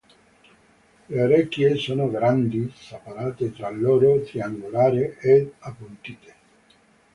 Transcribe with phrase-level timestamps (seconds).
[1.11, 6.33] Le orecchie sono grandi, separate tra loro, triangolari ed appuntite.